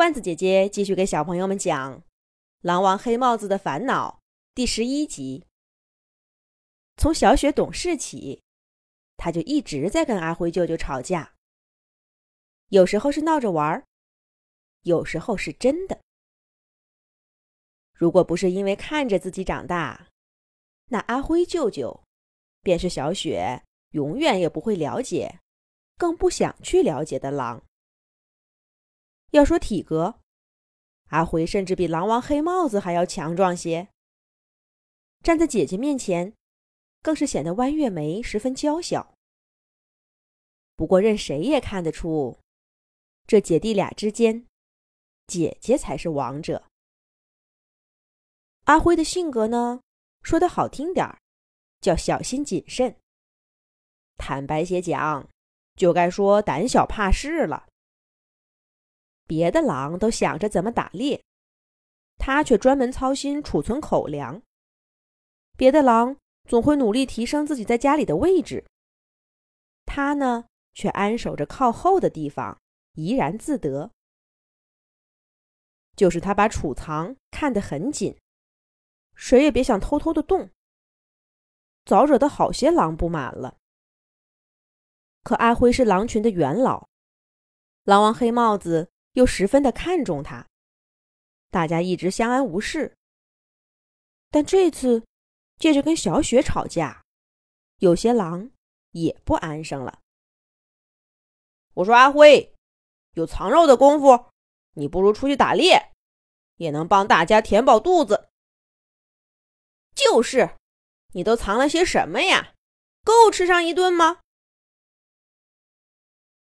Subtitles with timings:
[0.00, 1.98] 罐子姐姐继续给小朋友们讲
[2.62, 4.22] 《狼王黑帽子的烦恼》
[4.54, 5.44] 第十一集。
[6.96, 8.42] 从小雪懂事起，
[9.18, 11.34] 他就一直在跟阿辉舅舅吵架，
[12.68, 13.84] 有时候是闹着玩儿，
[14.84, 16.00] 有时候是真的。
[17.92, 20.08] 如果不是因为看着自己长大，
[20.86, 22.02] 那阿辉舅舅
[22.62, 25.40] 便是小雪永远也不会了解，
[25.98, 27.62] 更不想去了解的狼。
[29.30, 30.20] 要说体格，
[31.08, 33.88] 阿辉甚至比狼王黑帽子还要强壮些。
[35.22, 36.32] 站在姐姐面前，
[37.02, 39.14] 更是显得弯月眉十分娇小。
[40.76, 42.38] 不过，任谁也看得出，
[43.26, 44.46] 这姐弟俩之间，
[45.26, 46.64] 姐姐才是王者。
[48.64, 49.80] 阿辉的性格呢，
[50.22, 51.20] 说的好听点儿，
[51.80, 52.94] 叫小心谨慎；
[54.16, 55.28] 坦白些讲，
[55.76, 57.68] 就该说胆小怕事了。
[59.30, 61.22] 别的狼都想着怎么打猎，
[62.18, 64.42] 他却专门操心储存口粮。
[65.56, 66.16] 别的狼
[66.48, 68.66] 总会努力提升自己在家里的位置，
[69.86, 72.60] 他呢却安守着靠后的地方，
[72.94, 73.92] 怡然自得。
[75.94, 78.18] 就是他把储藏看得很紧，
[79.14, 80.50] 谁也别想偷偷的动，
[81.84, 83.58] 早惹得好些狼不满了。
[85.22, 86.88] 可阿辉是狼群的元老，
[87.84, 88.90] 狼王黑帽子。
[89.20, 90.48] 又十分的看重他，
[91.50, 92.96] 大家一直相安无事。
[94.30, 95.04] 但这次
[95.58, 97.04] 借着跟小雪吵架，
[97.80, 98.50] 有些狼
[98.92, 100.00] 也不安生了。
[101.74, 102.54] 我说阿辉，
[103.12, 104.30] 有藏肉的功夫，
[104.72, 105.92] 你不如出去打猎，
[106.56, 108.30] 也能帮大家填饱肚子。
[109.94, 110.56] 就是，
[111.12, 112.54] 你都藏了些什么呀？
[113.04, 114.20] 够吃上一顿吗？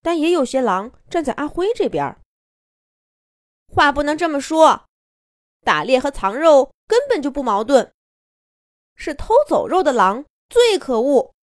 [0.00, 2.18] 但也有些狼站在阿辉这边。
[3.74, 4.86] 话不能这么说，
[5.62, 7.92] 打猎和藏肉根本就不矛盾。
[8.94, 11.34] 是偷走肉的狼最可恶。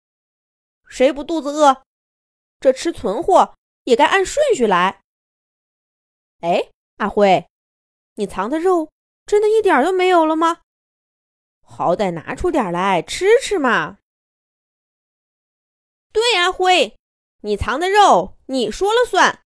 [0.88, 1.84] 谁不肚子饿？
[2.62, 5.02] 这吃存货也该按顺序来。
[6.40, 7.48] 哎，阿辉，
[8.16, 8.92] 你藏的肉
[9.26, 10.62] 真的一点都没有了吗？
[11.62, 13.98] 好歹拿出点来吃吃嘛。
[16.14, 16.96] 对，阿辉，
[17.42, 19.44] 你藏的肉你说了算，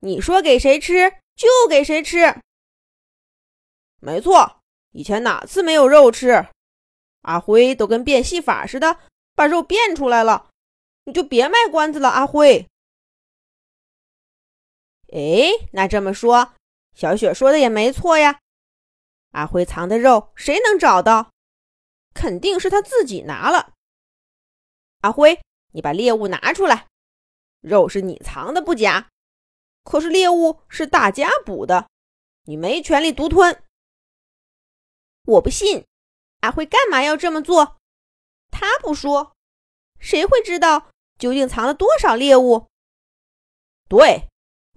[0.00, 1.22] 你说给谁吃？
[1.36, 2.40] 就给谁吃。
[4.00, 4.60] 没错，
[4.92, 6.48] 以前哪次没有肉吃？
[7.22, 8.98] 阿辉都跟变戏法似的，
[9.34, 10.50] 把肉变出来了。
[11.04, 12.66] 你就别卖关子了，阿辉。
[15.12, 16.54] 哎，那这么说，
[16.94, 18.40] 小雪说的也没错呀。
[19.32, 21.30] 阿辉藏的肉谁能找到？
[22.14, 23.74] 肯定是他自己拿了。
[25.02, 25.40] 阿辉，
[25.72, 26.86] 你把猎物拿出来。
[27.60, 29.08] 肉是你藏的不假。
[29.86, 31.88] 可是猎物是大家捕的，
[32.46, 33.62] 你没权利独吞。
[35.24, 35.86] 我不信，
[36.40, 37.78] 阿辉干嘛要这么做？
[38.50, 39.36] 他不说，
[40.00, 42.66] 谁会知道究竟藏了多少猎物？
[43.88, 44.28] 对，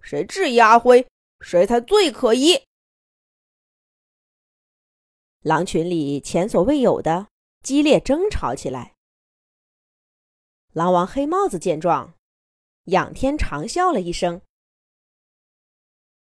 [0.03, 1.07] 谁质疑阿辉，
[1.41, 2.63] 谁才最可疑。
[5.41, 7.29] 狼群里前所未有的
[7.63, 8.93] 激烈争吵起来。
[10.73, 12.13] 狼王黑帽子见状，
[12.83, 14.39] 仰天长啸了一声。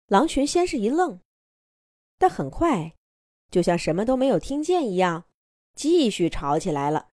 [0.07, 1.19] 狼群先是一愣，
[2.17, 2.95] 但很快，
[3.51, 5.25] 就像什么都没有听见一样，
[5.75, 7.09] 继续吵起来了。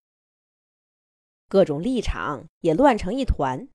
[1.49, 3.69] 各种立场也乱成一团。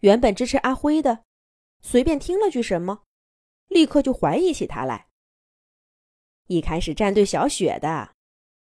[0.00, 1.24] 原本支持阿辉的，
[1.82, 3.04] 随便听了句什么，
[3.68, 5.08] 立刻就怀疑起他来。
[6.48, 8.16] 一开始站队小雪的，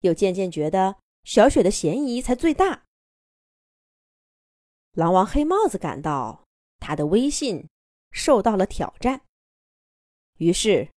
[0.02, 2.86] 又渐渐觉得小雪的嫌疑才最大。
[4.92, 6.46] 狼王黑帽子感到
[6.80, 7.68] 他的威信。
[8.18, 9.22] 受到了挑战，
[10.38, 10.92] 于是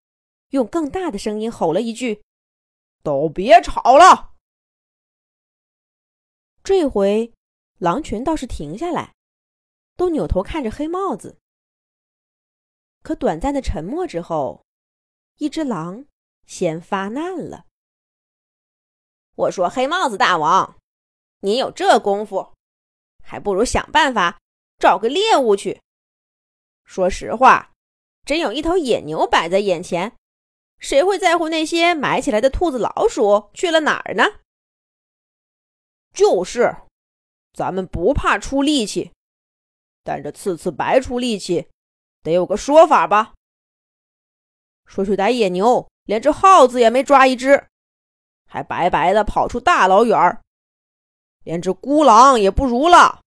[0.48, 2.24] 用更大的声音吼了一句
[3.04, 4.34] ：“都别吵了！”
[6.64, 7.32] 这回
[7.78, 9.14] 狼群倒是停下来，
[9.96, 11.38] 都扭头看着黑帽子。
[13.02, 14.64] 可短暂的沉默之后，
[15.36, 16.06] 一只狼
[16.46, 17.66] 先发难了
[19.36, 20.78] ：“我说，黑帽子大王，
[21.40, 22.54] 你有这功夫，
[23.22, 24.40] 还不如想办法
[24.78, 25.82] 找个猎物去。”
[26.90, 27.70] 说实话，
[28.26, 30.16] 真有一头野牛摆在眼前，
[30.80, 34.24] 谁会在乎那些埋起来的兔子、老鼠去了哪儿呢？
[36.12, 36.78] 就是，
[37.52, 39.12] 咱们不怕出力气，
[40.02, 41.68] 但这次次白出力气，
[42.24, 43.34] 得有个说法吧？
[44.84, 47.68] 说去逮野牛，连只耗子也没抓一只，
[48.48, 50.42] 还白白的跑出大老远儿，
[51.44, 53.19] 连只孤狼也不如了。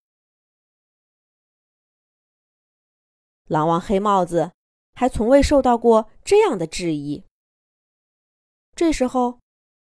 [3.46, 4.52] 狼王黑帽子
[4.94, 7.24] 还从未受到过这样的质疑。
[8.76, 9.40] 这时候，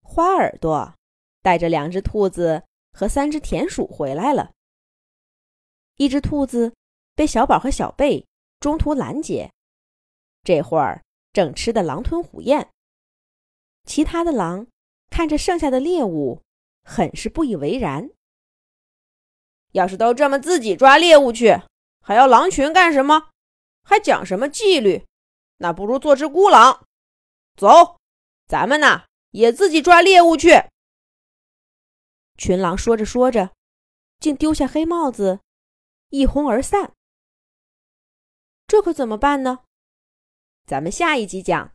[0.02, 0.94] 花耳朵
[1.42, 4.52] 带着两只兔子和三只田鼠回来了。
[5.96, 6.74] 一只兔子
[7.14, 8.26] 被小宝和小贝
[8.60, 9.50] 中途拦截，
[10.44, 12.70] 这会儿正吃得狼吞虎咽。
[13.84, 14.66] 其他的狼
[15.10, 16.42] 看着剩下的猎物，
[16.84, 18.10] 很是不以为然。
[19.72, 21.60] 要是都这么自己抓猎物去，
[22.00, 23.30] 还要狼群干什么？
[23.86, 25.06] 还讲什么纪律？
[25.58, 26.84] 那不如做只孤狼。
[27.56, 28.00] 走，
[28.46, 30.50] 咱们呐也自己抓猎物去。
[32.36, 33.54] 群狼说着说着，
[34.18, 35.40] 竟丢下黑帽子，
[36.10, 36.92] 一哄而散。
[38.66, 39.60] 这可怎么办呢？
[40.66, 41.72] 咱们下一集讲。